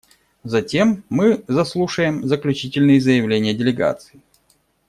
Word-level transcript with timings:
Затем 0.43 1.03
мы 1.09 1.43
заслушаем 1.47 2.25
заключительные 2.25 2.99
заявления 2.99 3.53
делегаций. 3.53 4.19